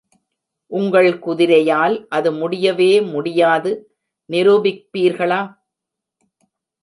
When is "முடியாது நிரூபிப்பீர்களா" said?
3.11-5.41